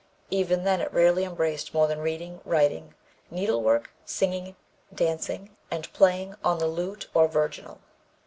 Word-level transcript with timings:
Even 0.31 0.63
then 0.63 0.81
it 0.81 0.91
rarely 0.91 1.23
embraced 1.23 1.75
more 1.75 1.85
than 1.85 1.99
reading, 1.99 2.41
writing, 2.43 2.95
needlework, 3.29 3.91
singing, 4.03 4.55
dancing 4.91 5.55
and 5.69 5.93
playing 5.93 6.33
on 6.43 6.57
the 6.57 6.65
lute 6.65 7.07
or 7.13 7.27
virginal. 7.27 7.77